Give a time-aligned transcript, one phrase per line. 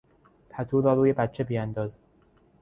[0.49, 1.97] پتو را روی بچه بیانداز.